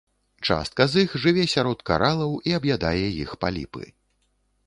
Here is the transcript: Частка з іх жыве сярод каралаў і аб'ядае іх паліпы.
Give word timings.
Частка 0.53 0.87
з 0.93 1.03
іх 1.07 1.11
жыве 1.25 1.43
сярод 1.55 1.83
каралаў 1.89 2.31
і 2.51 2.57
аб'ядае 2.59 3.05
іх 3.23 3.35
паліпы. 3.45 3.83